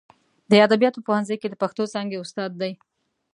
[0.51, 2.71] د ادبیاتو په پوهنځي کې د پښتو څانګې استاد دی.